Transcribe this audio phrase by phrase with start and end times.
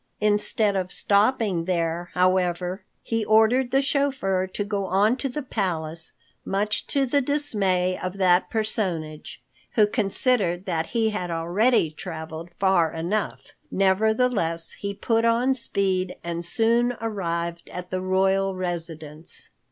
[0.19, 6.13] Instead of stopping there, however, he ordered the chauffeur to go on to the palace,
[6.43, 9.43] much to the dismay of that personage,
[9.73, 13.53] who considered that he had already traveled far enough.
[13.69, 19.51] Nevertheless he put on speed and soon arrived at the royal residence.